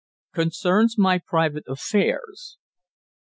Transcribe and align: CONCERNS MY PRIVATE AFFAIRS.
CONCERNS 0.33 0.97
MY 0.97 1.19
PRIVATE 1.19 1.65
AFFAIRS. 1.67 2.57